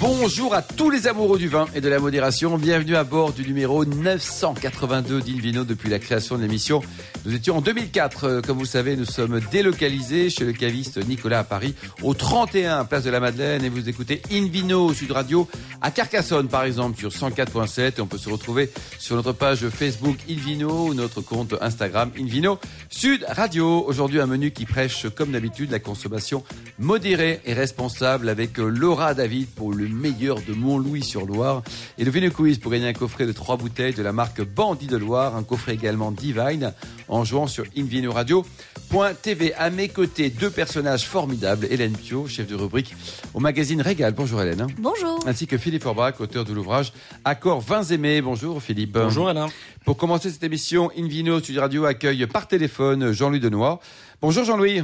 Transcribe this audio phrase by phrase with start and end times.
[0.00, 2.56] Bonjour à tous les amoureux du vin et de la modération.
[2.56, 6.80] Bienvenue à bord du numéro 982 d'Invino depuis la création de l'émission.
[7.26, 8.24] Nous étions en 2004.
[8.24, 12.14] Euh, Comme vous le savez, nous sommes délocalisés chez le caviste Nicolas à Paris, au
[12.14, 13.62] 31 Place de la Madeleine.
[13.64, 15.46] Et vous écoutez Invino Sud Radio
[15.82, 17.98] à Carcassonne, par exemple, sur 104.7.
[17.98, 22.58] Et on peut se retrouver sur notre page Facebook Invino ou notre compte Instagram Invino
[22.88, 23.84] Sud Radio.
[23.86, 26.44] Aujourd'hui, un menu qui prêche, comme d'habitude, la consommation
[26.78, 31.62] modérée et responsable avec euh, Laura David pour le meilleur de Montlouis-sur-Loire
[31.98, 34.86] et le Vino Quiz pour gagner un coffret de trois bouteilles de la marque Bandit
[34.86, 36.72] de Loire, un coffret également Divine
[37.08, 39.54] en jouant sur invinoradio.tv.
[39.54, 41.66] À mes côtés, deux personnages formidables.
[41.70, 42.94] Hélène Pio, chef de rubrique
[43.34, 44.12] au magazine Régal.
[44.12, 44.66] Bonjour Hélène.
[44.78, 45.18] Bonjour.
[45.26, 46.92] Ainsi que Philippe Orbach, auteur de l'ouvrage
[47.24, 48.20] Accord vins aimés.
[48.20, 48.92] Bonjour Philippe.
[48.92, 49.48] Bonjour Alain.
[49.84, 53.80] Pour commencer cette émission, Invino Studio Radio accueille par téléphone Jean-Louis Denoy.
[54.20, 54.82] Bonjour Jean-Louis.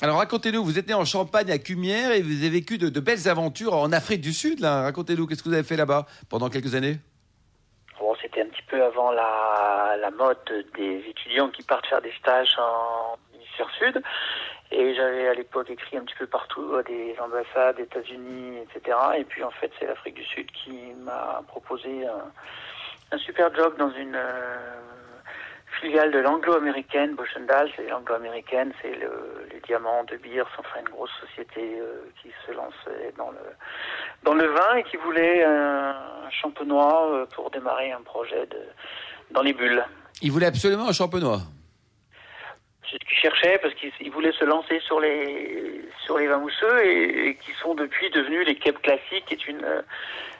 [0.00, 3.28] Alors racontez-nous, vous êtes né en Champagne à Cumières et vous avez vécu de, belles
[3.28, 4.64] aventures en Afrique du Sud.
[4.64, 6.98] Racontez-nous, qu'est-ce que vous avez fait là-bas pendant quelques années?
[8.00, 10.38] Bon, c'était un petit peu avant la, mode
[10.76, 14.02] des étudiants qui partent faire des stages en hémisphère sud.
[14.70, 18.96] Et j'avais à l'époque écrit un petit peu partout à des ambassades, États-Unis, etc.
[19.18, 22.32] Et puis en fait, c'est l'Afrique du Sud qui m'a proposé un,
[23.12, 25.01] un super job dans une euh,
[25.82, 31.10] filiale de l'anglo-américaine, Boschendal, c'est l'anglo-américaine, c'est le, les diamants de Beers, enfin une grosse
[31.20, 33.44] société euh, qui se lançait dans le
[34.22, 35.90] dans le vin et qui voulait un,
[36.26, 38.60] un champenois euh, pour démarrer un projet de
[39.32, 39.84] dans les bulles.
[40.22, 41.40] Il voulait absolument un champenois.
[43.22, 47.52] Cherchaient parce qu'ils ils voulaient se lancer sur les sur les vins mousseux et, qui
[47.62, 49.82] sont depuis devenus les Cape classiques, qui est une euh,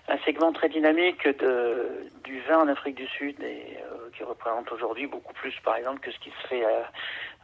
[0.09, 4.73] un segment très dynamique de, du vin en Afrique du Sud et euh, qui représente
[4.73, 6.91] aujourd'hui beaucoup plus, par exemple, que ce qui se fait à,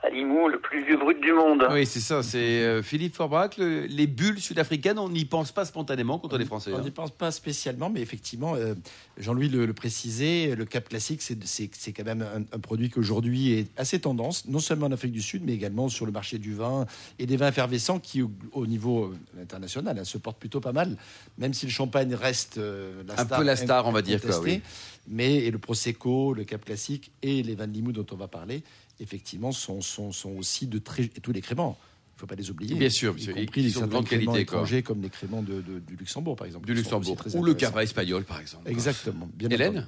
[0.03, 1.67] à Limoux, le plus vieux brut du monde.
[1.73, 2.23] Oui, c'est ça.
[2.23, 3.57] C'est euh, Philippe Forbach.
[3.59, 6.71] le- les bulles sud-africaines, on n'y pense pas spontanément quand on est français.
[6.73, 6.83] On hein.
[6.83, 8.75] n'y pense pas spécialement, mais effectivement, euh,
[9.17, 12.91] Jean-Louis le, le précisait, le Cap Classique, c'est- c'est c'est quand même un, un produit
[12.91, 16.13] qui aujourd'hui est assez tendance, non seulement en Afrique du Sud, mais également sur le
[16.13, 16.87] marché du vin
[17.19, 20.73] et des vins effervescents qui, au, au niveau euh, international, hein, se portent plutôt pas
[20.73, 20.97] mal,
[21.39, 24.21] même si le champagne reste euh, la Un star peu la star, on va dire,
[24.21, 24.59] quoi, incontestée.
[24.59, 24.63] oui.
[25.11, 28.29] Mais et le Prosecco, le Cap Classique et les vins de Limoux dont on va
[28.29, 28.63] parler,
[29.01, 31.05] effectivement, sont, sont, sont aussi de très.
[31.05, 31.79] et tous les créments.
[31.81, 32.75] Il ne faut pas les oublier.
[32.75, 34.83] Bien sûr, y monsieur, compris ils les sont de certains créments qualité, quoi.
[34.83, 36.67] comme les créments de, de- du Luxembourg, par exemple.
[36.67, 37.17] Du Luxembourg.
[37.35, 38.69] Ou le cava espagnol, par exemple.
[38.69, 39.29] Exactement.
[39.35, 39.87] Bien Hélène entendu.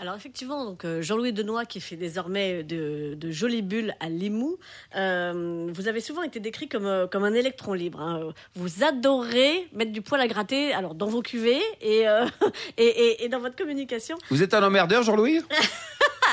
[0.00, 4.58] Alors effectivement, donc euh, Jean-Louis Denoy qui fait désormais de, de jolies bulles à Limoux,
[4.96, 8.00] euh, vous avez souvent été décrit comme euh, comme un électron libre.
[8.00, 8.32] hein.
[8.56, 12.24] Vous adorez mettre du poil à gratter, alors dans vos cuvées et euh,
[12.76, 14.16] et, et, et dans votre communication.
[14.30, 15.40] Vous êtes un emmerdeur, Jean-Louis?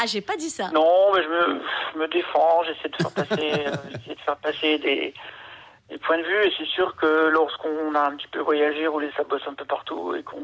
[0.03, 0.69] Ah, j'ai pas dit ça.
[0.73, 1.61] Non, mais je me,
[1.93, 5.13] je me défends, j'essaie de faire passer, euh, j'essaie de faire passer des,
[5.91, 6.43] des points de vue.
[6.47, 9.65] Et c'est sûr que lorsqu'on a un petit peu voyagé, roulé sa bosse un peu
[9.65, 10.41] partout et qu'on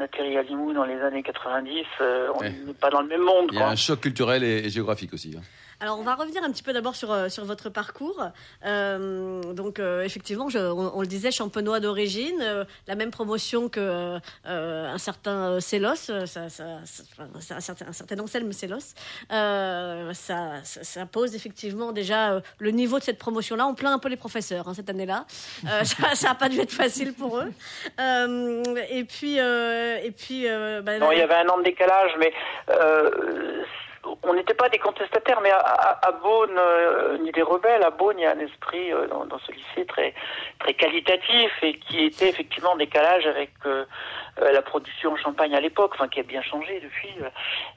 [0.00, 2.50] atterrit à Limoux dans les années 90, euh, on Ouais.
[2.66, 3.46] n'est pas dans le même monde.
[3.50, 3.70] Il y a Quoi.
[3.72, 5.34] un choc culturel et, et géographique aussi.
[5.38, 5.42] hein.
[5.82, 8.22] Alors on va revenir un petit peu d'abord sur euh, sur votre parcours.
[8.66, 13.70] Euh, donc euh, effectivement, je- on, on le disait, champenois d'origine, euh, la même promotion
[13.70, 18.18] que euh, euh, un certain Célos, ça, ça, ça- enfin, c'est un certain un certain
[18.18, 18.92] Anselme Célos.
[19.32, 23.66] Euh, ça, ça, ça pose effectivement déjà euh, le niveau de cette promotion-là.
[23.66, 25.24] On plaint un peu les professeurs hein, cette année-là.
[25.66, 27.50] Euh, ça, ça a pas dû être facile pour eux.
[27.98, 31.62] Euh, et puis euh, et puis euh, bah, Non, il y avait un an de
[31.64, 32.32] décalage, mais
[32.70, 33.64] euh,
[34.22, 37.90] on n'était pas des contestataires, mais à, à, à Beaune, euh, ni des rebelles, à
[37.90, 40.14] Beaune, il y a un esprit euh, dans, dans ce lycée très,
[40.58, 43.84] très qualitatif et qui était effectivement en décalage avec euh,
[44.40, 47.14] euh, la production en Champagne à l'époque, enfin qui a bien changé depuis.
[47.22, 47.28] euh,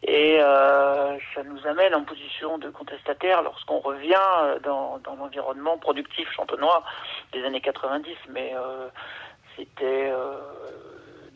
[0.03, 5.77] Et euh, ça nous amène en position de contestataire lorsqu'on revient euh, dans, dans l'environnement
[5.77, 6.83] productif champenois
[7.33, 8.87] des années 90, mais euh,
[9.57, 10.35] c'était euh,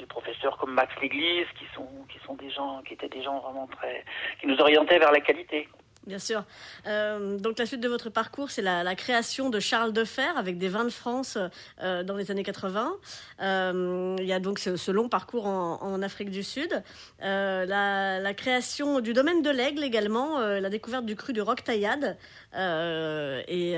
[0.07, 3.67] professeurs comme Max Léglise qui sont qui sont des gens qui étaient des gens vraiment
[3.67, 4.03] très
[4.39, 5.67] qui nous orientaient vers la qualité.
[6.07, 6.45] Bien sûr.
[6.87, 10.37] Euh, donc la suite de votre parcours, c'est la, la création de Charles de Fer
[10.37, 11.37] avec des vins de France
[11.83, 12.93] euh, dans les années 80.
[13.41, 16.81] Euh, il y a donc ce, ce long parcours en, en Afrique du Sud.
[17.23, 22.15] Euh, la, la création du domaine de l'Aigle également, la découverte du cru de Roquetaillade
[22.55, 23.73] euh, et,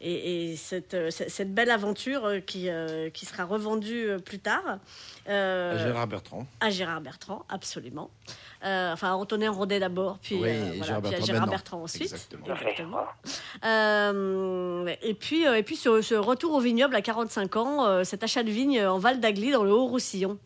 [0.00, 0.94] et, et cette,
[1.52, 2.68] belle aventure qui,
[3.12, 4.78] qui sera revendue plus tard.
[5.26, 6.46] À Gérard Bertrand.
[6.60, 8.08] à Gérard Bertrand, absolument.
[8.64, 11.26] Euh, enfin, à Antonin Rodet d'abord, puis, Oui, euh, et voilà, Gérard puis à Bertrand
[11.26, 11.46] Gérard.
[11.48, 12.28] Bertrand ensuite.
[12.48, 13.06] Exactement.
[13.64, 18.04] Euh, et puis, euh, et puis ce, ce retour au vignoble à 45 ans, euh,
[18.04, 20.38] cet achat de vigne en Val d'Agly dans le Haut-Roussillon.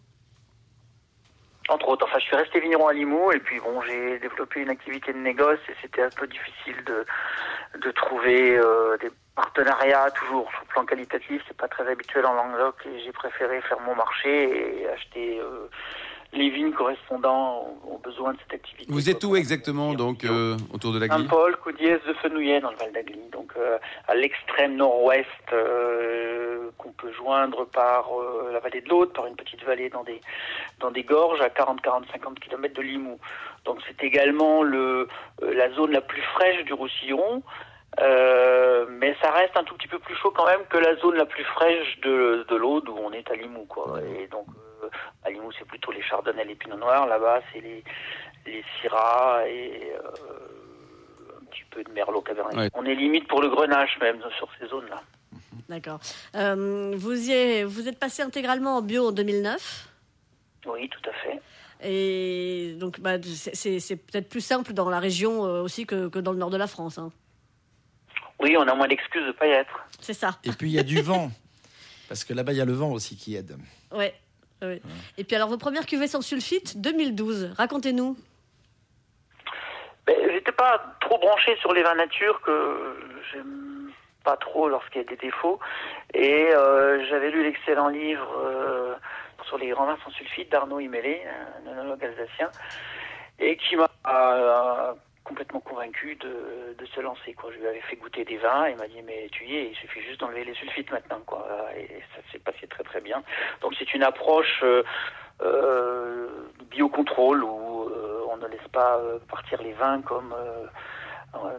[1.69, 4.71] Entre autres, enfin, je suis resté vigneron à Limoux et puis bon, j'ai développé une
[4.71, 7.07] activité de négoce et c'était un peu difficile de
[7.79, 11.43] de trouver euh, des partenariats toujours sur le plan qualitatif.
[11.47, 15.69] C'est pas très habituel en Languedoc et j'ai préféré faire mon marché et acheter euh,
[16.33, 18.87] les vignes correspondant aux besoins de cette activité.
[18.89, 22.77] Vous êtes où exactement, donc, euh, autour de la Saint-Paul, Coudiès de Fenouillet dans le
[22.77, 28.81] Val d'Agly, donc euh, à l'extrême nord-ouest euh, qu'on peut joindre par euh, la vallée
[28.81, 30.21] de l'Aude, par une petite vallée dans des
[30.79, 33.19] dans des gorges à 40-40-50 km de Limoux.
[33.65, 35.09] Donc c'est également le
[35.43, 37.43] euh, la zone la plus fraîche du Roussillon.
[38.01, 41.17] Euh, mais ça reste un tout petit peu plus chaud quand même que la zone
[41.17, 43.99] la plus fraîche de, de l'Aude où on est à Limoux quoi.
[44.17, 44.70] Et donc euh,
[45.25, 47.07] à Limoux c'est plutôt les chardonnays, les pinots noirs.
[47.07, 47.83] Là-bas c'est les
[48.47, 52.57] les syrahs et euh, un petit peu de merlot cabernet.
[52.57, 52.71] Ouais.
[52.75, 55.03] On est limite pour le grenache même sur ces zones-là.
[55.69, 56.01] D'accord.
[56.35, 59.89] Euh, vous, y êtes, vous êtes passé intégralement en bio en 2009.
[60.67, 61.41] Oui, tout à fait.
[61.83, 66.33] Et donc, bah, c'est- peut-être plus simple dans la région euh, aussi que, que dans
[66.33, 66.99] le nord de la France.
[66.99, 67.11] hein.
[68.41, 69.81] Oui, on a moins d'excuses de pas y être.
[70.01, 70.39] C'est ça.
[70.45, 71.31] Et puis il y a du vent.
[72.09, 73.57] Parce que là-bas, il y a le vent aussi qui aide.
[73.93, 74.15] Ouais.
[74.63, 74.81] Ouais.
[75.19, 77.55] Et puis alors, vos premières cuvées sans sulfite, 2012.
[77.57, 78.17] Racontez-nous.
[80.07, 82.97] Ben, J'étais pas trop branché sur les vins nature que
[83.33, 83.93] j'aime
[84.25, 85.59] pas trop lorsqu'il y a des défauts.
[86.15, 88.95] Et euh, j'avais lu l'excellent livre euh,
[89.47, 91.23] sur les grands vins sans sulfite d'Arnaud Imélé,
[91.67, 92.51] un œnologue alsacien,
[93.39, 94.93] et qui m'a euh,
[95.31, 96.35] complètement convaincu de,
[96.81, 97.31] de se lancer.
[97.39, 97.51] Quoi.
[97.55, 99.65] Je lui avais fait goûter des vins et il m'a dit mais tu y es,
[99.73, 101.23] il suffit juste d'enlever les sulfites maintenant.
[101.31, 101.43] Quoi.
[101.79, 103.23] Et ça s'est passé très très bien.
[103.63, 104.83] Donc c'est une approche euh,
[105.43, 106.29] euh,
[106.75, 109.01] biocontrôle où euh, on ne laisse pas
[109.31, 110.35] partir les vins comme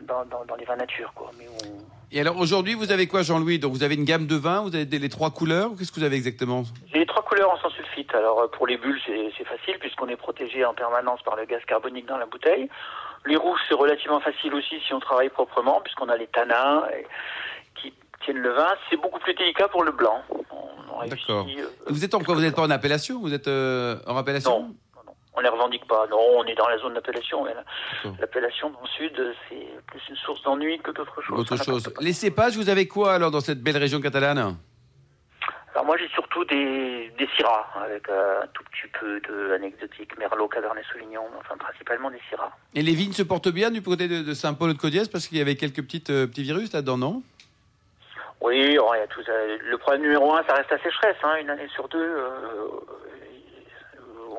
[0.02, 1.14] dans, dans, dans les vins nature.
[1.16, 1.30] Quoi.
[1.40, 1.68] Mais on,
[2.12, 3.58] Et alors aujourd'hui, vous avez quoi, Jean-Louis?
[3.58, 5.70] Donc vous avez une gamme de vins, vous avez les trois couleurs.
[5.78, 6.64] Qu'est-ce que vous avez exactement?
[6.94, 8.14] Les trois couleurs en sans sulfite.
[8.22, 9.02] Alors pour les bulles,
[9.38, 12.68] c'est facile puisqu'on est protégé en permanence par le gaz carbonique dans la bouteille.
[13.26, 16.84] Les rouges, c'est relativement facile aussi si on travaille proprement puisqu'on a les tanins
[17.76, 18.68] qui tiennent le vin.
[18.90, 20.24] C'est beaucoup plus délicat pour le blanc.
[21.08, 21.48] D'accord.
[21.50, 23.20] euh, Vous êtes en quoi Vous n'êtes pas en appellation?
[23.20, 24.52] Vous êtes euh, en appellation?
[24.52, 24.76] Non,
[25.34, 26.06] on les revendique pas.
[26.12, 27.46] Non, on est dans la zone d'appellation.
[28.20, 31.40] L'appellation dans le sud, c'est plus une source d'ennui que d'autre chose.
[31.40, 31.94] Autre chose.
[32.02, 34.58] Les cépages, vous avez quoi alors dans cette belle région catalane?
[35.74, 40.18] Alors moi j'ai surtout des, des syrahs avec euh, un tout petit peu de anecdotique,
[40.18, 42.52] merlot, cabernet sauvignon, enfin principalement des syrahs.
[42.76, 45.38] Et les vignes se portent bien du côté de, de Saint-Paul de Codiès parce qu'il
[45.38, 47.24] y avait quelques petites, euh, petits virus là-dedans, non?
[48.42, 49.32] Oui, il y a tout ça.
[49.62, 51.18] le problème numéro un, ça reste la sécheresse.
[51.24, 52.68] Hein, une année sur deux, euh,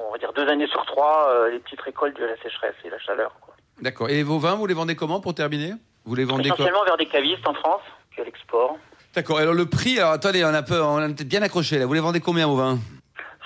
[0.06, 2.98] on va dire deux années sur trois, les petites récoltes de la sécheresse et la
[2.98, 3.32] chaleur.
[3.80, 4.10] D'accord.
[4.10, 5.72] Et vos vins, vous les vendez comment pour terminer?
[6.04, 8.76] Vous les vendez Essentiellement vers des cavistes en France, puis à l'export.
[9.14, 9.38] D'accord.
[9.38, 11.86] Alors le prix, alors attendez, on a, peu, on a peut-être bien accroché là.
[11.86, 12.78] Vous les vendez combien vos vins?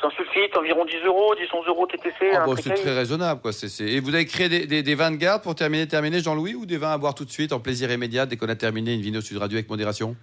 [0.00, 2.30] Sans sulfite, environ 10 euros, 10 11 euros TTC.
[2.34, 3.52] Ah bon, C'est très raisonnable quoi.
[3.52, 6.54] C'est- Et vous avez créé des, des- des vins de garde pour terminer, terminer Jean-Louis
[6.54, 8.94] ou des vins à boire tout de suite en plaisir immédiat dès qu'on a terminé
[8.94, 10.14] une vidéo Sud Radio avec modération?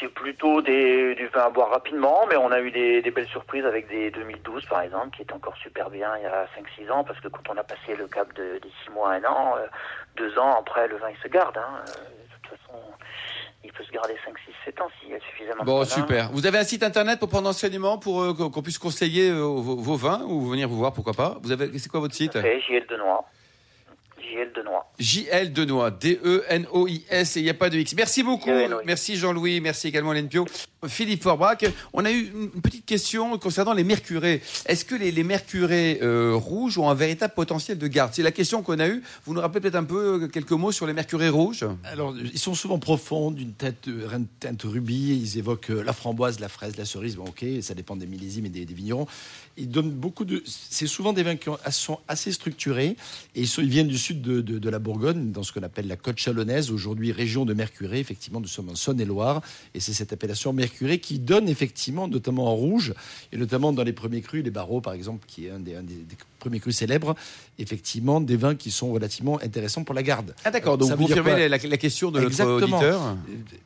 [0.00, 3.26] C'est plutôt des, du vin à boire rapidement, mais on a eu des, des belles
[3.28, 6.90] surprises avec des 2012 par exemple, qui étaient encore super bien il y a 5-6
[6.90, 9.24] ans, parce que quand on a passé le cap de, des 6 mois à un
[9.24, 9.66] an, euh,
[10.16, 11.56] deux ans après, le vin il se garde.
[11.58, 11.80] Hein.
[11.88, 12.78] Euh, de toute façon,
[13.68, 15.94] il peut se garder 5, 6, 7 ans s'il y a suffisamment Bon, de vin.
[15.94, 16.30] super.
[16.32, 19.76] Vous avez un site internet pour prendre enseignement pour euh, qu'on puisse conseiller euh, vos,
[19.76, 21.36] vos vins ou venir vous voir, pourquoi pas?
[21.42, 22.32] Vous avez, c'est quoi votre site?
[22.40, 23.24] Fait, JL Denois.
[24.20, 24.92] JL Denois.
[24.98, 27.94] JL Denois, D-E-N-O-I-S, et il n'y a pas de X.
[27.94, 28.46] Merci beaucoup.
[28.50, 28.84] D-E-N-O-I.
[28.86, 30.46] Merci Jean-Louis, merci également Hélène Pio.
[30.86, 34.40] Philippe Forbrac, on a eu une petite question concernant les mercurés.
[34.66, 38.12] Est-ce que les, les mercurés euh, rouges ont un véritable potentiel de garde?
[38.14, 39.02] C'est la question qu'on a eue.
[39.24, 41.64] Vous nous rappelez peut-être un peu euh, quelques mots sur les mercurés rouges?
[41.84, 45.18] Alors, ils sont souvent profonds, d'une euh, une teinte rubis.
[45.20, 47.16] Ils évoquent la framboise, la fraise, la cerise.
[47.16, 49.06] Bon, ok, ça dépend des millésimes et des, des vignerons.
[49.56, 50.42] Ils donnent beaucoup de.
[50.46, 52.96] C'est souvent des vins qui ont- sont assez structurés
[53.34, 55.62] et ils, sont- ils viennent du sud de, de- de la Bourgogne, dans ce qu'on
[55.62, 57.98] appelle la côte chalonnaise, aujourd'hui région de Mercuré.
[58.00, 59.42] Effectivement, nous sommes en Saône-et-Loire
[59.74, 62.94] et c'est cette appellation Mercuré qui donne effectivement, notamment en rouge
[63.32, 65.82] et notamment dans les premiers crus, les barreaux par exemple, qui est un des, un
[65.82, 67.14] des- des premiers crus célèbres,
[67.58, 70.34] effectivement des vins qui sont relativement intéressants pour la garde.
[70.44, 72.36] Ah d'accord, donc Ça vous confirmez la, la question de notre
[72.78, 73.16] auditeur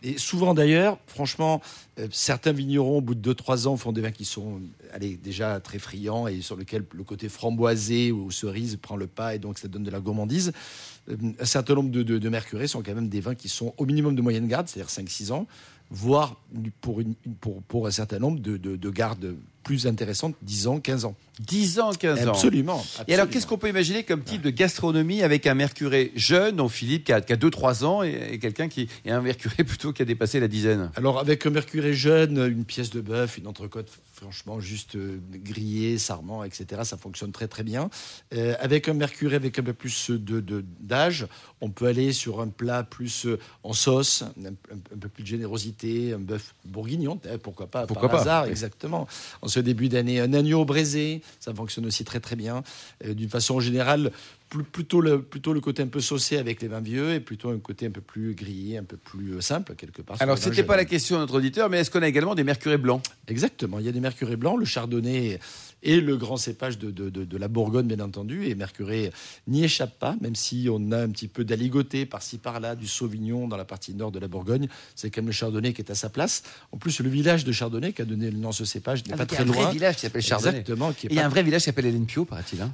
[0.02, 1.60] Et souvent d'ailleurs, franchement,
[1.98, 4.60] euh, certains vignerons, au bout de 2-3 ans, font des vins qui sont
[4.94, 9.34] allez, déjà très friands et sur lesquels le côté framboisé ou cerise prend le pas
[9.34, 10.31] et donc ça donne de la gourmandise.
[10.38, 14.14] Euh, Un certain nombre de, de, sont quand même des vins qui sont au minimum
[14.14, 15.46] de moyenne garde, c'est-à-dire 5-6 ans,
[15.90, 16.40] voire
[16.80, 21.14] pour, un certain nombre de, de, de gardes plus intéressantes 10 ans, 15 ans.
[21.40, 22.30] 10 ans, 15 ans.
[22.32, 22.84] Absolument.
[23.08, 26.70] Et alors, qu'est-ce qu'on peut imaginer comme type de gastronomie avec un mercuré jeune, donc
[26.70, 30.04] Philippe, qui a, 2-3 ans, et, et quelqu'un qui est un mercuré plutôt qui a
[30.04, 30.90] dépassé la dizaine?
[30.96, 35.96] Alors, avec un mercuré jeune, une pièce de bœuf, une entrecôte, franchement, juste euh, grillée,
[35.98, 37.88] sarment, etc., ça fonctionne très, très bien.
[38.34, 41.26] Euh, avec un mercuré avec un peu plus de, de- d'âge,
[41.60, 45.22] on peut aller sur un plat plus euh, en sauce, un, un- un peu plus
[45.22, 48.50] de générosité, un bœuf bourguignon, pourquoi pas, Pourquoi par pas, hasard, oui.
[48.50, 49.08] exactement.
[49.40, 52.62] En ce début d'année, un agneau braisé, ça fonctionne aussi très, très bien.
[53.04, 54.10] Euh, d'une façon générale,
[54.72, 57.58] plutôt, le, plutôt le côté un peu saucé avec les vins vieux et plutôt un
[57.58, 60.16] côté un peu plus grillé, un peu plus euh, simple, quelque part.
[60.20, 62.34] Alors, les vins c'était pas la question de notre auditeur, mais est-ce qu'on a également
[62.34, 63.02] des mercurés blancs?
[63.28, 63.78] Exactement.
[63.78, 65.38] Il y a des mercurés blancs, le chardonnay
[65.84, 68.46] et le grand cépage de, de- de- de la Bourgogne, bien entendu.
[68.46, 69.10] Et mercuré
[69.48, 73.48] n'y échappe pas, même si on a un petit peu d'aligoté par-ci par-là, du sauvignon
[73.48, 74.68] dans la partie nord de la Bourgogne.
[74.94, 76.42] C'est quand même le chardonnay qui est à sa place.
[76.70, 79.16] En plus, le village de Chardonnay qui a donné le nom à ce cépage n'est
[79.16, 79.70] pas Ah, Il y a très un vrai loin.
[79.72, 80.58] village qui s'appelle Chardonnay.
[80.58, 80.92] Exactement.
[80.92, 82.60] Qui est Et il y a un vrai village qui s'appelle Hélène Pio, paraît-il.
[82.62, 82.72] hein?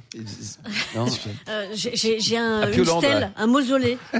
[0.95, 1.05] Non?
[1.49, 3.97] Euh, j'ai- un, une Pioland, stèle, un mausolée.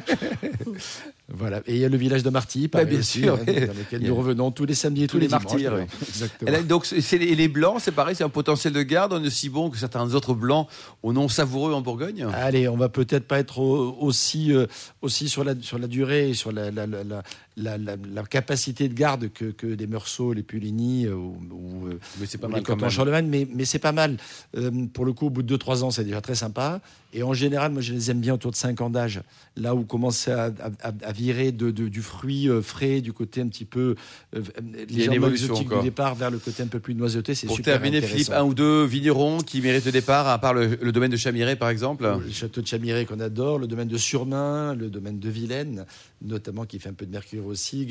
[1.32, 1.62] Voilà.
[1.68, 4.02] Et il y a le village de Marty, Bah, bien aussi, sûr, hein, dans lequel
[4.02, 5.44] nous revenons tous les samedis et tous, tous les dimanches.
[5.44, 5.86] martyrs.
[6.08, 6.52] Exactement.
[6.52, 9.28] Là, donc, c'est les, les blancs, c'est pareil, c'est un potentiel de garde, on est
[9.28, 10.68] aussi bon que certains autres blancs
[11.04, 12.26] au nom savoureux en Bourgogne.
[12.34, 14.66] Allez, on va peut-être pas être au- aussi, euh,
[15.04, 17.22] aussi sur, la, sur la durée et sur la, la, la,
[17.62, 21.38] la, la- la- la capacité de garde que, que les Meursault, les Puligny euh, ou,
[21.52, 22.90] ou, euh, Mais c'est pas ou mal les Cantons.
[22.90, 24.18] Charlemagne, mais, mais c'est pas mal.
[24.58, 26.82] Euh, pour le coup, au bout de 2-3 ans, c'est déjà très sympa.
[27.12, 29.22] Et en général, moi, je les aime bien autour de 5 ans d'âge.
[29.58, 30.52] Là où commence à,
[30.82, 33.96] à- virer de, de- du fruit euh, frais, du côté un petit peu
[34.36, 34.42] euh,
[34.88, 37.34] légèrement exotique du départ vers le côté un peu plus noiseté.
[37.36, 38.16] C'est Pour super terminer, intéressant.
[38.18, 41.18] Philippe, un ou deux vignerons qui méritent le départ, à part le, le domaine de
[41.18, 45.20] Chamiret, par exemple Le château de Chamiret qu'on adore, le domaine de Surmain, le domaine
[45.20, 45.86] de Vilaine,
[46.22, 47.88] notamment qui fait un peu de mercure aussi,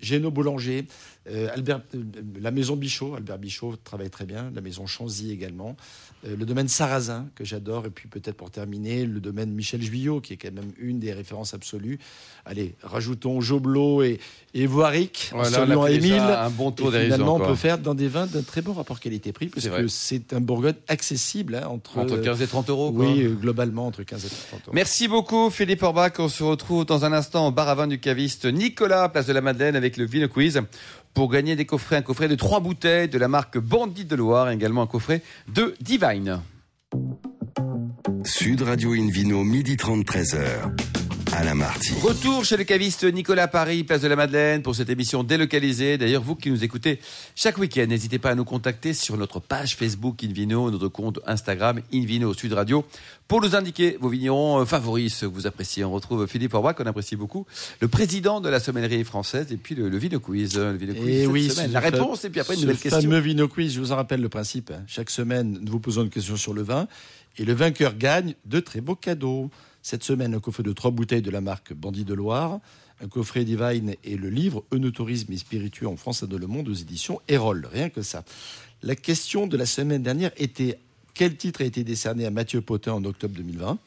[0.00, 0.86] Géno Boulanger,
[1.28, 2.02] euh, Albert, euh,
[2.40, 5.76] la maison Bichot, Albert Bichot travaille très bien, la maison Chanzy également,
[6.26, 10.32] le domaine Sarrazin que j'adore, et puis peut-être pour terminer, le domaine Michel Juillot qui
[10.32, 11.98] est quand même une des références absolues.
[12.44, 14.20] Allez, rajoutons Joblot et,
[14.54, 16.20] et Voiric, Voilà, on a saluant fait déjà Émile.
[16.22, 19.00] un bon tour Et finalement, on peut faire dans des vins d'un très bon rapport
[19.00, 22.92] qualité-prix, parce que c'est un Bourgogne accessible hein, entre, Entre 15 et 30 euros.
[22.92, 23.06] quoi.
[23.06, 24.72] oui, euh, globalement entre 15 et 30 euros.
[24.72, 26.12] Merci beaucoup Philippe Orbach.
[26.18, 29.32] On se retrouve dans un instant au bar à vin du caviste Nicolas, place de
[29.32, 30.60] la Madeleine, avec le Vino Quiz.
[31.14, 34.50] Pour gagner des coffrets, un coffret de trois bouteilles de la marque Bandit de Loire,
[34.50, 36.40] et également un coffret de Divine.
[38.24, 41.03] Sud Radio Invino, midi 30, 13h.
[41.36, 41.94] Alain Marty.
[42.00, 45.98] Retour chez le caviste Nicolas Paris, place de la Madeleine, pour cette émission délocalisée.
[45.98, 47.00] D'ailleurs, vous qui nous écoutez
[47.34, 51.80] chaque week-end, n'hésitez pas à nous contacter sur notre page Facebook Invino, notre compte Instagram
[51.92, 52.84] Invino Sud Radio,
[53.26, 55.84] pour nous indiquer vos vignerons euh, favoris, ceux que vous appréciez.
[55.84, 57.46] On retrouve Philippe Orbach, qu'on apprécie beaucoup,
[57.80, 60.52] le président de la sommellerie française, et puis le, le Vino Quiz.
[60.56, 61.68] euh, Le Vino Quiz Et cette oui, semaine.
[61.68, 63.00] ce La réponse, et puis après une nouvelle question.
[63.00, 64.70] fameux Vino Quiz, je vous en rappelle le principe.
[64.70, 64.82] hein.
[64.86, 66.86] Chaque semaine, nous vous posons une question sur le vin
[67.38, 69.50] et le vainqueur gagne de très beaux cadeaux.
[69.84, 72.58] Cette semaine, un coffret de trois bouteilles de la marque Bandit de Loire,
[73.02, 76.70] un coffret Divine et le livre Eunotourisme et spiritueux en France et dans le monde
[76.70, 77.68] aux éditions Erol.
[77.70, 78.24] Rien que ça.
[78.82, 80.78] La question de la semaine dernière était
[81.12, 83.78] quel titre a été décerné à Mathieu Potin en octobre 2020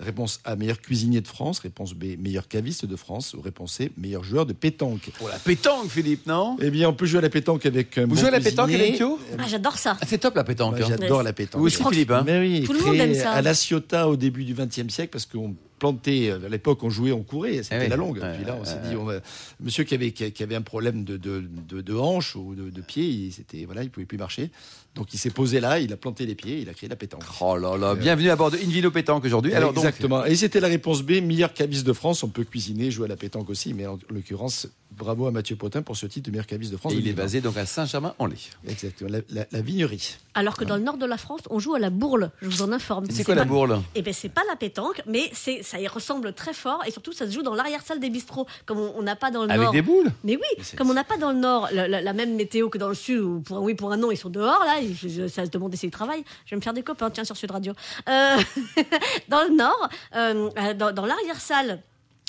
[0.00, 1.60] Réponse A, meilleur cuisinier de France.
[1.60, 3.32] Réponse B, meilleur caviste de France.
[3.34, 5.10] Ou réponse C, meilleur joueur de pétanque.
[5.18, 6.56] Pour la pétanque, Philippe, non?
[6.60, 8.40] Eh bien, on peut jouer à la pétanque avec un Vous bon jouez à la
[8.40, 8.70] pétanque.
[8.70, 9.96] Hélène Pio Ah, j'adore ça.
[10.00, 10.76] Ah, C'est top la pétanque.
[10.78, 10.96] Moi, hein.
[10.98, 11.60] J'adore la pétanque.
[11.60, 12.10] Vous aussi, Philippe.
[12.10, 13.32] hein Mais oui, Tout le monde aime ça.
[13.32, 17.12] À La Ciotat au début du XXe siècle, parce qu'on plantait, à l'époque, on jouait,
[17.12, 17.88] on courait, c'était Eh oui.
[17.88, 18.18] la longue.
[18.18, 19.20] Ouais, Puis là, on s'est dit, on va-
[19.60, 22.80] monsieur qui avait, qui, avait un problème de, de, de, de hanche ou de, de
[22.80, 24.50] pied, il, c'était, voilà, il pouvait plus marcher.
[24.94, 27.24] Donc il s'est posé là, il a planté les pieds, il a créé la pétanque.
[27.40, 29.52] Oh là là, bienvenue à bord de Invino Pétanque aujourd'hui.
[29.52, 30.24] Alors donc, Exactement.
[30.24, 32.22] Et c'était la réponse B, meilleur caviste de France.
[32.22, 35.82] On peut cuisiner, jouer à la pétanque aussi, mais en l'occurrence, bravo à Mathieu Potin
[35.82, 36.92] pour ce titre de meilleur caviste de France.
[36.92, 37.22] et il est 2020.
[37.24, 38.38] basé donc à Saint-Germain-en-Laye.
[38.68, 40.14] Exactement, la, la- la vignerie.
[40.34, 42.30] Alors que dans le nord de la France, on joue à la bourle.
[42.40, 43.06] Je vous en informe.
[43.10, 43.80] C'est quoi la pas- bourle?
[43.96, 47.12] Eh ben c'est pas la pétanque, mais c'est ça y ressemble très fort et surtout
[47.12, 49.72] ça se joue dans l'arrière-salle des bistrots, comme on n'a pas dans le Avec nord.
[49.72, 50.12] des boules?
[50.22, 52.78] Mais oui, comme on n'a pas dans le nord la, la- la même météo que
[52.78, 54.80] dans le sud, où pour un oui, pour un non, ils sont dehors, là,
[55.28, 56.24] ça se demande s'ils travaillent.
[56.46, 57.72] Je vais me faire des copains, tiens, sur Sud Radio.
[58.08, 58.36] Euh,
[59.28, 61.82] dans le nord, euh, dans l'arrière-salle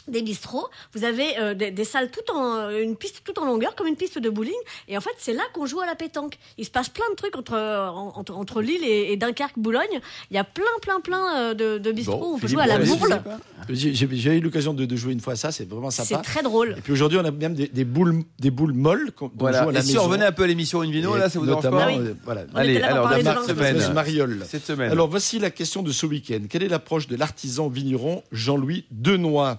[0.08, 3.76] des bistrots, vous avez euh, des, des salles tout en une piste tout en longueur
[3.76, 4.54] comme une piste de bowling
[4.88, 6.38] et en fait c'est là qu'on joue à la pétanque.
[6.58, 10.00] Il se passe plein de trucs entre en- entre, entre Lille et, et Dunkerque Boulogne.
[10.32, 12.54] Il y a plein plein plein euh, de, de bistrots Bon, où on peut Philippe,
[12.56, 13.22] jouer à la allez, bourle.
[13.70, 16.22] J'ai eu l'occasion de, de jouer une fois à ça, c'est vraiment C'est sympa.
[16.22, 16.76] très drôle.
[16.78, 19.64] Et puis aujourd'hui, on a même des, des boules, des boules molles qu'on Voilà.
[19.64, 21.40] joue à la Et si on revenait un peu à l'émission Invino, Et là, ça
[21.40, 22.08] vous dérange notamment, pas Ah oui.
[22.08, 22.44] euh, voilà.
[22.54, 23.48] On Allez, alors la de marque langue.
[23.48, 23.94] semaine.
[23.94, 24.46] Mariole.
[24.48, 24.92] Cette semaine.
[24.92, 26.40] Alors voici la question de ce week-end.
[26.50, 29.58] Quelle est l'approche de l'artisan vigneron Jean-Louis Denoy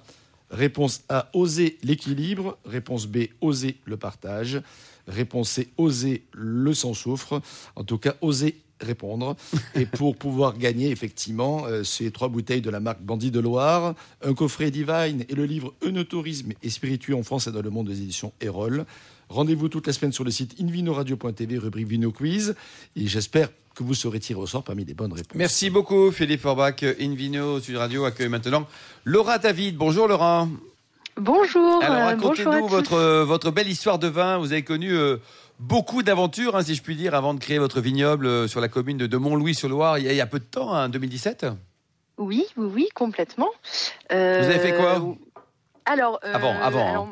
[0.50, 2.58] Réponse A, oser l'équilibre.
[2.64, 4.60] Réponse B, oser le partage.
[5.08, 7.40] Réponse C, oser le sans-soufre.
[7.74, 9.36] En tout cas, oser répondre.
[9.74, 13.94] Et pour pouvoir gagner, effectivement, euh, ces trois bouteilles de la marque Bandit de Loire,
[14.22, 17.88] un coffret Divine et le livre Eunotourisme et spiritueux en France et dans le monde
[17.88, 18.84] des éditions Erol.
[19.28, 22.54] Rendez-vous toute la semaine sur le site invinoradio.tv, rubrique Vino Quiz.
[22.94, 25.36] Et j'espère que vous serez tiré au sort parmi les bonnes réponses.
[25.36, 26.82] Merci beaucoup, Philippe Forbach.
[27.00, 28.66] Invino Sud Radio accueille maintenant
[29.04, 29.76] Laura David.
[29.76, 30.48] Bonjour, Laura.
[31.18, 31.82] Bonjour.
[31.82, 32.90] Alors, euh, racontez-nous bonjour à tous.
[32.90, 34.38] votre, votre belle histoire de vin.
[34.38, 35.16] Vous avez connu euh,
[35.58, 38.68] beaucoup d'aventures, hein, si je puis dire, avant de créer votre vignoble euh, sur la
[38.68, 41.46] commune de, de Montlouis-sur-Loire, il, y a- il y a peu de temps, hein, 2017.
[42.18, 43.48] Oui, oui, oui, complètement.
[44.12, 45.00] Euh, Vous avez fait quoi
[45.84, 46.90] Alors, euh, Avant, avant, hein.
[46.90, 47.08] Alors,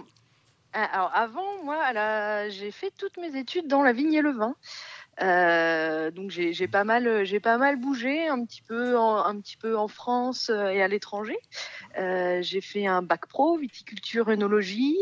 [0.73, 4.55] alors, avant, moi, la- j'ai fait toutes mes études dans la vigne et le vin.
[5.23, 9.57] Euh, donc j'ai pas mal j'ai pas mal bougé un petit peu en, un petit
[9.57, 11.37] peu en France euh, et à l'étranger.
[11.99, 14.97] Euh, j'ai fait un bac pro viticulture œnologie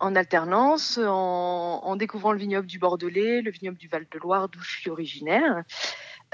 [0.00, 4.48] en alternance en, en découvrant le vignoble du Bordelais, le vignoble du Val de Loire
[4.48, 5.64] d'où je suis originaire.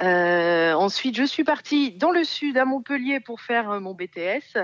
[0.02, 4.59] Euh, ensuite, je suis partie dans le sud à Montpellier pour faire euh, mon BTS,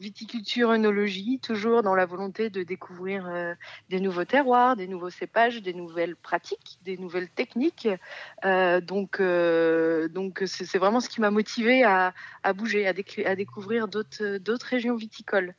[0.00, 3.52] viticulture œnologie, toujours dans la volonté de découvrir euh,
[3.90, 7.88] des nouveaux terroirs, des nouveaux cépages, des nouvelles pratiques, des nouvelles techniques.
[8.46, 13.34] Euh, donc, donc c'est vraiment ce qui m'a motivée à, à bouger, à, déc- à
[13.36, 15.54] découvrir d'autres régions viticoles.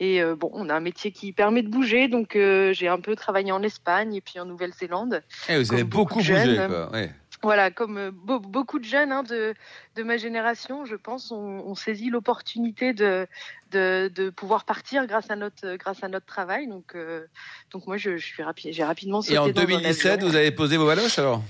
[0.00, 3.50] Et bon, on a un métier qui permet de bouger, donc j'ai un peu travaillé
[3.50, 5.22] en Espagne et puis en Nouvelle-Zélande.
[5.48, 6.34] Eh, vous avez beaucoup bougé.
[6.68, 7.10] quoi, ouais.
[7.42, 9.54] Voilà, comme euh, beau- beaucoup de jeunes hein, de,
[9.94, 13.26] de ma génération, je pense, on, on saisit l'opportunité de,
[13.70, 16.66] de, de pouvoir partir grâce à notre, grâce à notre travail.
[16.66, 17.26] Donc, euh,
[17.70, 20.28] donc moi, je, je suis rapi- j'ai rapidement sauté Et en dans un 2017, avion.
[20.28, 21.42] vous avez posé vos valoches alors?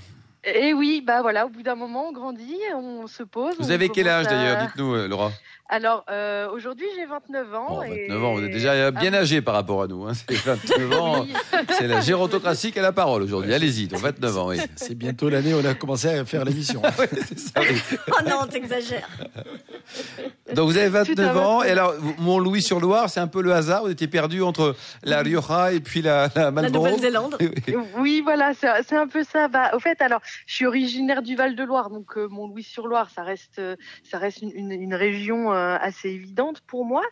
[0.43, 3.55] Et oui, bah voilà, au bout d'un moment, on grandit, on se pose.
[3.59, 4.57] Vous avez quel âge à- d'ailleurs?
[4.57, 5.31] Dites-nous, euh, Laura.
[5.71, 7.67] Alors, euh, aujourd'hui, j'ai 29 ans.
[7.79, 10.03] Oh, et- 29 ans, vous êtes déjà bien Ah, âgé par rapport à nous.
[10.07, 10.13] Hein.
[10.27, 11.33] C'est 29 ans, oui.
[11.77, 13.53] c'est la gérontocratie qui a la parole aujourd'hui.
[13.53, 14.57] Allez-y, donc 29 ans, oui.
[14.75, 16.81] C'est bientôt l'année où on a commencé à faire l'émission.
[17.59, 17.67] Oui.
[18.11, 19.07] Oh non, t'exagères.
[20.55, 21.39] Donc vous avez Tout à 29 fait.
[21.39, 25.71] ans, et alors Mont-Louis-sur-Loire, c'est un peu le hasard, vous étiez perdu entre la Rioja
[25.71, 27.37] et puis la, la La Nouvelle-Zélande.
[27.97, 29.47] Oui, voilà, c'est un peu ça.
[29.47, 33.75] Bah, au fait, alors, je suis originaire du Val-de-Loire, donc euh, Mont-Louis-sur-Loire, ça reste, euh,
[34.09, 37.03] ça reste une, une- une région euh, assez évidente pour moi.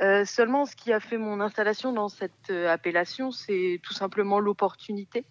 [0.00, 4.40] Euh, seulement, ce qui a fait mon installation dans cette euh, appellation, c'est tout simplement
[4.40, 5.24] l'opportunité.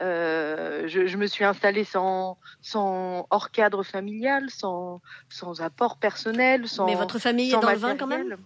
[0.00, 6.68] Euh, je, je me suis installée sans, sans hors cadre familial, sans, sans apport personnel,
[6.68, 6.86] sans.
[6.86, 8.36] Mais votre famille est sans dans le vin quand même?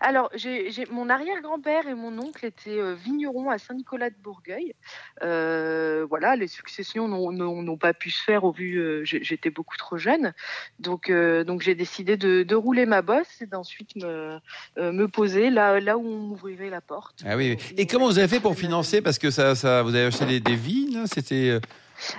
[0.00, 4.74] Alors, j'ai j'ai- mon arrière-grand-père et mon oncle étaient euh, vignerons à Saint-Nicolas de Bourgueil.
[5.22, 9.50] Euh, voilà, les successions n'ont- n'ont n'ont pas pu se faire au vu, euh, j'étais
[9.50, 10.32] beaucoup trop jeune.
[10.78, 14.38] Donc, euh, donc j'ai décidé de, de rouler ma bosse et d'ensuite me,
[14.78, 17.22] euh, me poser là, là où on m'ouvrirait la porte.
[17.26, 17.56] Ah oui.
[17.76, 19.00] Et comment vous avez fait pour financer?
[19.02, 21.58] Parce que ça, ça, vous avez acheté des, des vignes, c'était.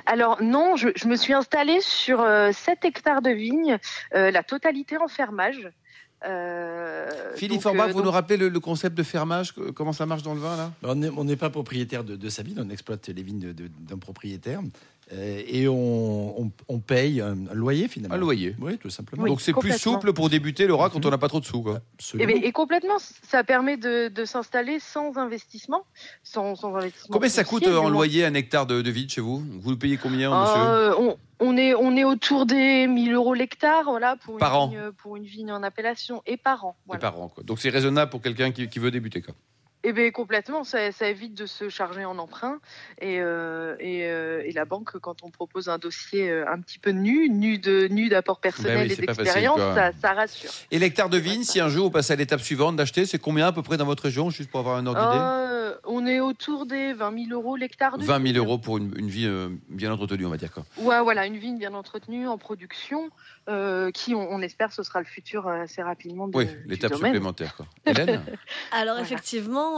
[0.05, 3.77] Alors non, je, je me suis installée sur euh, 7 hectares de vignes,
[4.13, 5.69] la totalité en fermage.
[6.27, 9.93] Euh, Philippe donc, Forbach, euh, vous donc- nous rappelez le, le concept de fermage Comment
[9.93, 10.71] ça marche dans le vin là?
[10.83, 13.97] On n'est on n'est pas propriétaire de, de sa vigne, on exploite les vignes d'un
[13.97, 14.61] propriétaire
[15.13, 18.15] euh, et on, on- on paye un, loyer finalement.
[18.15, 18.55] Un loyer.
[18.59, 19.23] Oui, tout simplement.
[19.23, 21.61] Oui, Donc c'est plus souple pour débuter, Laura, quand on n'a pas trop de sous.
[21.61, 21.73] Quoi.
[21.75, 22.33] Et, Absolument.
[22.33, 22.97] ben, et complètement,
[23.29, 25.83] ça permet de, de s'installer sans investissement,
[26.23, 27.13] sans, sans investissement.
[27.13, 29.43] Combien ça coûte en loyer un hectare de, de vide chez vous?
[29.61, 30.97] Vous le payez combien, monsieur?
[30.99, 34.67] on, on est on est autour des 1000 euros l'hectare, voilà, pour une an.
[34.67, 36.75] vigne, pour une vigne en appellation et par an.
[36.93, 37.43] Et par an, quoi.
[37.43, 39.21] Donc c'est raisonnable pour quelqu'un qui, qui veut débuter.
[39.21, 39.35] Quoi.
[39.85, 42.57] Et bien complètement, ça, ça évite de se charger en emprunt
[42.99, 46.79] et, euh, et, euh, et la banque quand on propose un dossier euh, un petit
[46.79, 50.49] peu nu, nu de nu d'apport personnel Ben oui, et d'expérience, ça, ça rassure.
[50.71, 53.45] Et l'hectare de vigne, si un jour vous passez à l'étape suivante d'acheter, c'est combien
[53.45, 55.23] à peu près dans votre région, juste pour avoir un ordre d'idée?
[55.23, 58.37] Euh, on est autour des 20 000 euros l'hectare de 20 000 vigne.
[58.37, 59.29] euros pour une, une vie
[59.69, 60.51] bien entretenue, on va dire.
[60.51, 60.65] Quoi.
[60.79, 63.11] Ouais, voilà, une vigne bien entretenue, en production,
[63.49, 66.27] euh, qui, on, on espère, ce sera le futur assez rapidement.
[66.27, 67.55] De, Oui, l'étape supplémentaire.
[67.55, 67.67] Quoi.
[67.85, 68.23] Hélène?
[68.71, 69.05] Alors Voilà.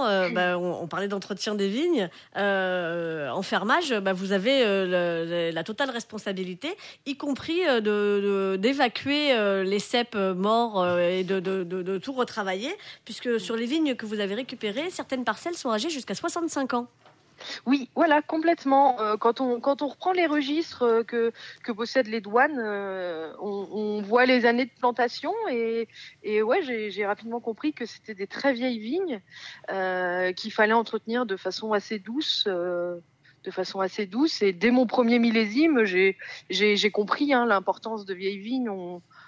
[0.05, 2.09] Euh, bah, on, on parlait d'entretien des vignes.
[2.35, 7.79] Euh, en fermage, bah, vous avez euh, le- le- la totale responsabilité, y compris de-
[7.79, 9.33] de- d'évacuer
[9.63, 12.73] les cèpes morts et de, de- de- de tout retravailler,
[13.05, 16.87] puisque sur les vignes que vous avez récupérées, certaines parcelles sont âgées jusqu'à 65 ans.
[17.65, 18.99] Oui, voilà, complètement.
[19.01, 24.45] Euh, quand, on, reprend les registres euh, que, possèdent les douanes, euh, on, voit les
[24.45, 25.87] années de plantation et,
[26.41, 29.21] ouais, j'ai rapidement compris que c'était des très vieilles vignes
[30.35, 32.45] qu'il fallait entretenir de façon assez douce.
[32.47, 38.39] de façon assez douce et dès mon premier millésime j'ai compris hein, l'importance de vieilles
[38.39, 38.69] vignes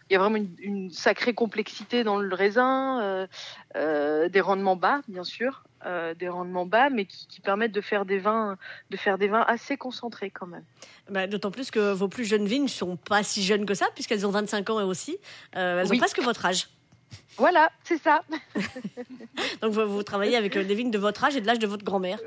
[0.10, 3.28] il y a vraiment une, sacrée complexité dans le raisin,
[3.76, 8.06] des rendements bas, bien sûr, euh, des rendements bas, mais qui, qui permettent de faire
[8.06, 8.58] des vins,
[8.90, 10.64] de faire des vins assez concentrés quand même.
[11.10, 13.88] Bah, D'autant plus que vos plus jeunes vignes ne sont pas si jeunes que ça,
[13.96, 15.18] puisqu'elles ont 25 ans elles aussi.
[15.56, 15.98] Euh, elles Oui.
[15.98, 16.68] ont presque votre âge.
[17.38, 18.22] Voilà, c'est ça.
[19.62, 21.86] Donc vous, vous travaillez avec des vignes de votre âge et de l'âge de votre
[21.86, 22.20] grand-mère.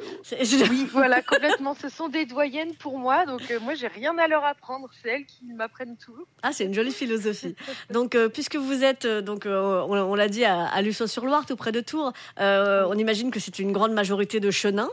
[0.71, 1.75] Oui, voilà, complètement.
[1.75, 4.89] Ce sont des doyennes pour moi, donc euh, moi j'ai rien à leur apprendre.
[5.03, 6.17] C'est elles qui m'apprennent tout.
[6.43, 7.55] Ah, c'est une jolie philosophie.
[7.91, 11.45] Donc, euh, puisque vous êtes, euh, donc, euh, on, on l'a dit, à, à Luçon-sur-Loire,
[11.45, 14.91] tout près de Tours, on imagine que c'est une grande majorité de chenins.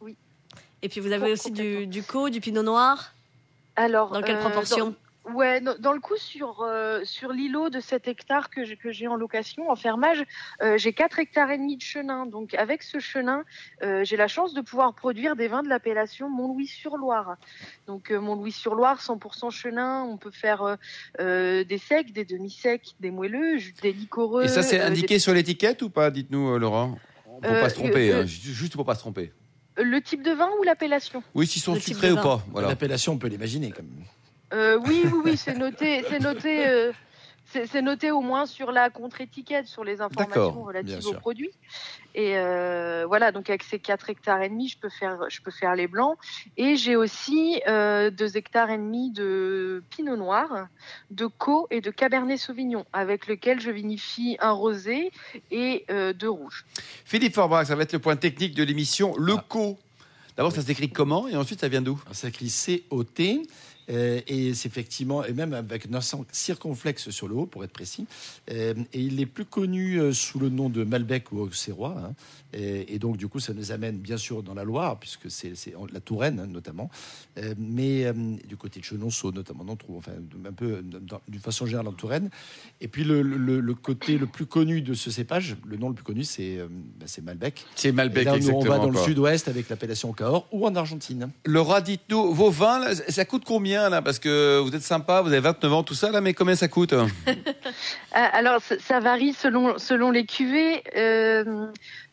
[0.00, 0.16] Oui.
[0.82, 3.12] Et puis vous avez aussi du, du co, du pinot noir.
[3.76, 4.94] Alors, Dans quelle proportion dans-
[5.34, 9.06] Ouais, dans, le coup sur euh, sur l'îlot de 7 hectares que j'ai que j'ai
[9.08, 10.24] en location en fermage,
[10.62, 12.26] euh, j'ai 4 hectares et demi de chenin.
[12.26, 13.44] Donc avec ce chenin,
[13.82, 17.36] euh, j'ai la chance de pouvoir produire des vins de l'appellation Mont-Louis-sur-Loire.
[17.86, 20.76] Donc euh, Mont-Louis-sur-Loire 100% chenin, on peut faire euh,
[21.20, 24.44] euh, des secs, des demi-secs, des moelleux, des liquoreux.
[24.44, 26.98] Et ça, c'est euh, des- indiqué sur l'étiquette ou pas Dites-nous, euh, Laurent?
[27.42, 29.32] Pour Euh, pas se tromper, euh, hein, ju- juste pour pas se tromper.
[29.76, 31.22] Le type de vin ou l'appellation?
[31.34, 32.42] Oui, s'ils sont le sucrés ou pas.
[32.50, 32.68] Voilà.
[32.68, 34.04] L'appellation, on peut l'imaginer quand même.
[34.52, 36.92] Euh, oui, oui, oui, c'est noté, c'est noté, euh,
[37.52, 41.50] c'est c'est noté au moins sur la contre-étiquette, sur les informations relatives aux produits.
[42.14, 45.50] Et euh, voilà, donc avec ces 4 hectares et demi, je peux faire, je peux
[45.50, 46.16] faire les blancs.
[46.56, 50.66] Et j'ai aussi euh, 2 hectares et demi de pinot noir,
[51.10, 55.10] de co et de cabernet sauvignon, avec lequel je vinifie un rosé
[55.50, 56.64] et euh, deux rouges.
[57.04, 59.14] Philippe Forbach, ça va être le point technique de l'émission.
[59.16, 59.44] Le Ah.
[59.48, 59.78] co.
[60.36, 62.00] D'abord, ça s'écrit comment et ensuite, ça vient d'où?
[62.08, 63.42] Ça s'écrit C-O-T.
[63.90, 67.72] Euh, et c'est effectivement, et même avec un accent circonflexe sur le haut, pour être
[67.72, 68.06] précis.
[68.50, 71.96] Euh, et il est plus connu euh, sous le nom de Malbec ou Auxerrois.
[71.98, 72.12] hein.
[72.54, 75.52] Et, et donc, du coup, ça nous amène bien sûr dans la Loire, puisque c'est
[75.92, 76.90] la Touraine, hein, notamment.
[77.38, 78.12] Euh, mais euh,
[78.46, 80.12] du côté de Chenonceau, notamment, on en trouve, enfin,
[80.46, 80.82] un peu
[81.28, 82.30] d'une façon générale en Touraine.
[82.80, 85.94] Et puis, le, le- le côté le plus connu de ce cépage, le nom le
[85.94, 87.66] plus connu, c'est euh, ben, c'est Malbec.
[87.74, 88.70] C'est Et Malbec, là, nous, on exactement.
[88.78, 91.30] va dans le sud-ouest avec l'appellation Cahors ou en Argentine.
[91.44, 95.40] Laura, dites-nous, vos vins, ça coûte combien là Parce que vous êtes sympa, vous avez
[95.40, 96.94] 29 ans, tout ça là, mais combien ça coûte?
[98.12, 100.82] Ah, Alors, ça, ça varie selon, selon les cuvées.
[100.96, 101.66] Euh,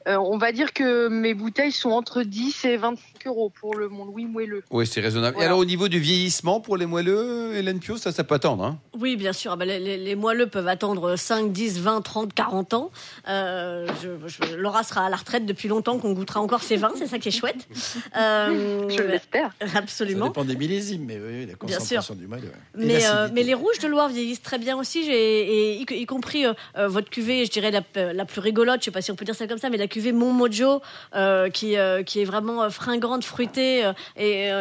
[0.07, 3.89] euh, on va dire que mes bouteilles sont entre 10 et 25 euros pour le
[3.89, 4.63] Mont-Louis moelleux.
[4.71, 5.37] Oui, c'est raisonnable.
[5.39, 8.63] Et alors, au niveau du vieillissement pour les moelleux, Hélène Pio, ça, ça peut attendre.
[8.63, 8.77] Hein?
[8.99, 9.51] Oui, bien sûr.
[9.51, 12.91] Ah bah, les, les- les moelleux peuvent attendre 5, 10, 20, 30, 40 ans.
[13.27, 16.91] Euh, je, je- Laura sera à la retraite depuis longtemps, qu'on goûtera encore ses vins.
[16.97, 17.67] C'est ça qui est chouette.
[18.17, 19.51] Euh, Je l'espère.
[19.59, 20.27] Ça Absolument.
[20.27, 21.97] dépend des millésimes, mais oui, la Bien sûr.
[21.99, 22.25] concentration du.
[22.25, 22.27] Et
[22.75, 27.09] Mais, euh, les rouges de Loire vieillissent très bien aussi, et y, y compris votre
[27.09, 29.47] cuvée, je dirais la, la plus rigolote, je sais pas si on peut dire ça
[29.47, 30.81] comme ça, mais la cuvée Mon Mojo,
[31.15, 34.51] euh, qui, euh, qui est vraiment euh, fringante, fruitée, et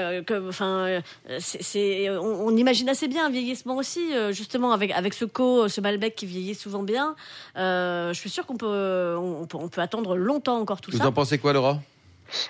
[0.49, 1.01] enfin,
[1.41, 5.81] c'est, on, on imagine assez bien un vieillissement aussi, justement avec avec ce co, ce
[5.81, 7.17] Malbec qui vieillit souvent bien.
[7.57, 11.09] Je suis sûre qu'on peut, on, peut, on peut attendre longtemps encore tout Vous ça.
[11.09, 11.81] en pensez quoi, Laura?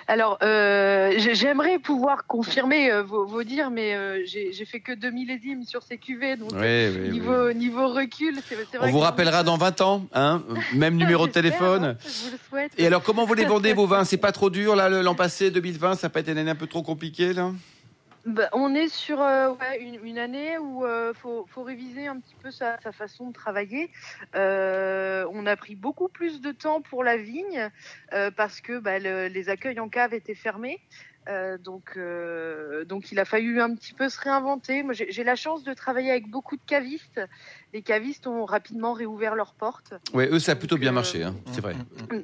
[0.07, 4.93] Alors, euh, j'ai- j'aimerais pouvoir confirmer euh, vos, vos dires, mais euh, j'ai fait que
[4.93, 7.55] 2 millésimes sur ces cuvées, donc Oui, oui, oui.
[7.55, 11.83] niveau, recul, c'est vrai On vous rappellera dans 20 ans, hein Même numéro de téléphone.
[11.83, 12.71] hein, je vous le souhaite.
[12.77, 14.03] Et alors, comment vous les vendez vos vins?
[14.05, 16.55] C'est pas trop dur là l'an passé, 2020, ça n'a pas été une année un
[16.55, 17.51] peu trop compliquée là?
[18.25, 22.79] Bah, on est sur euh, une, année où euh, faut, réviser un petit peu sa,
[22.91, 23.91] façon de travailler.
[24.35, 27.69] Euh, on a pris beaucoup plus de temps pour la vigne
[28.35, 30.79] parce que bah, le- les accueils en cave étaient fermés.
[31.59, 31.99] Donc,
[32.85, 34.81] donc il a fallu un petit peu se réinventer.
[34.81, 37.21] Moi, j'ai la chance de travailler avec beaucoup de cavistes.
[37.75, 39.95] Les cavistes ont rapidement réouvert leurs portes.
[40.13, 41.75] Ouais, eux, ça a plutôt bien Donc, marché, euh, hein, c'est vrai.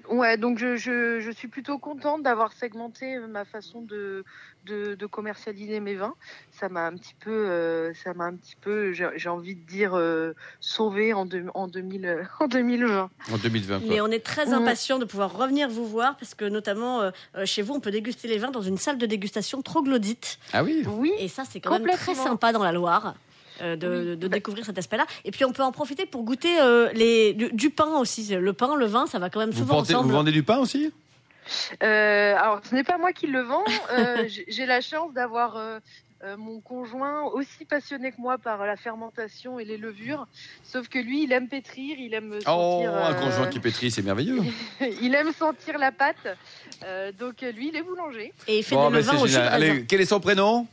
[0.10, 4.24] Ouais, donc je, je, je suis plutôt contente d'avoir segmenté ma façon de,
[4.66, 6.14] de, de commercialiser mes vins.
[6.54, 9.92] Ça m'a un petit peu, euh, ça m'a un petit peu, j'ai envie de dire,
[9.94, 13.10] euh, sauvé en, deux- en, 2000, euh, en 2020.
[13.34, 13.80] En 2020.
[13.80, 13.88] quoi.
[13.90, 14.54] Mais on est très Mm.
[14.54, 17.92] impatient de pouvoir revenir vous voir parce que notamment euh, euh, chez vous, on peut
[17.92, 20.40] déguster les vins dans une salle de dégustation troglodyte.
[20.54, 23.16] Ah oui Oui, Et ça, c'est quand même très sympa dans la Loire.
[23.62, 24.06] Euh, de, Oui.
[24.08, 25.06] de- de découvrir cet aspect-là.
[25.26, 28.36] Et puis on peut en profiter pour goûter euh, les, du, du pain aussi.
[28.36, 30.10] Le pain, le vin, ça va quand même vous, souvent portez- ensemble.
[30.10, 30.92] vous vendez du pain aussi?
[31.84, 33.64] Euh, alors ce n'est pas moi qui le vends.
[33.92, 35.80] Euh, j'ai- la chance d'avoir euh,
[36.24, 40.28] euh, mon conjoint aussi passionné que moi par la fermentation et les levures.
[40.64, 44.04] Sauf que lui, il aime pétrir, il aime Oh, un euh, conjoint qui pétrit, c'est
[44.04, 44.40] merveilleux.
[45.02, 46.16] il aime sentir la pâte.
[46.86, 48.34] Euh, donc lui, il est boulanger.
[48.48, 49.62] Et il fait Bon, des ben, levains c'est au jus de génial.
[49.62, 49.72] raisin.
[49.74, 50.68] Allez, quel est son prénom?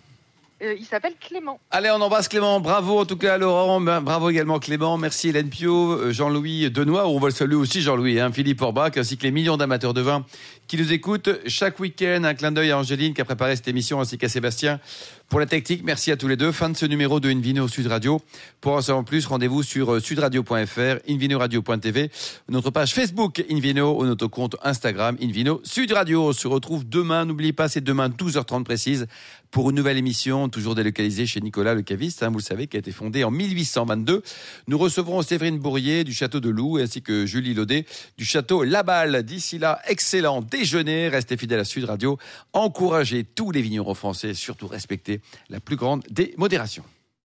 [0.61, 1.61] Euh, il s'appelle Clément.
[1.71, 2.59] Allez, on embrasse Clément.
[2.59, 3.81] Bravo en tout cas, Laurent.
[3.81, 4.99] Ben, Bravo également Clément.
[4.99, 7.07] Merci Hélène Pio, euh, Jean-Louis Denois.
[7.07, 10.01] On va le saluer aussi, Jean-Louis, hein, Philippe Orbach, ainsi que les millions d'amateurs de
[10.01, 10.27] vin
[10.66, 12.25] qui nous écoutent chaque week-end.
[12.25, 14.81] Un clin d'œil à Angéline qui a préparé cette émission, ainsi qu'à Sébastien
[15.28, 16.52] Pour la technique, merci à tous les deux.
[16.52, 18.22] Fin de ce numéro de Invino Sud Radio.
[18.62, 22.10] Pour en savoir plus, rendez-vous sur euh, sudradio.fr, invinoradio.tv,
[22.48, 26.28] notre page Facebook Invino ou notre compte Instagram Invino Sud Radio.
[26.28, 27.26] On se retrouve demain.
[27.26, 29.06] N'oubliez pas, c'est demain 12h30 précise
[29.50, 32.76] pour une nouvelle émission, toujours délocalisée chez Nicolas le caviste, hein, vous le savez, qui
[32.76, 34.22] a été fondé en 1822.
[34.66, 37.86] Nous recevrons Séverine Bourrier du château de Loup ainsi que Julie Laudet
[38.18, 39.22] du château Laballe.
[39.22, 41.08] D'ici là, excellent déjeuner.
[41.08, 42.18] Restez fidèles à Sud Radio.
[42.52, 45.17] Encouragez tous les vignerons français, surtout respectez
[45.48, 46.85] la plus grande des modérations.